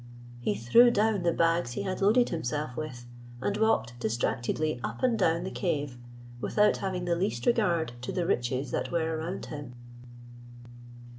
[0.39, 3.05] He threw down the bags he had loaded himself with,
[3.39, 5.95] and walked distractedly up and down the cave,
[6.39, 9.75] without having the least regard to the riches that were round him.